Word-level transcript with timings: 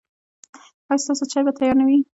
ایا 0.89 1.01
ستاسو 1.03 1.23
چای 1.31 1.43
به 1.45 1.51
تیار 1.57 1.75
نه 1.79 1.85
وي؟ 1.87 1.97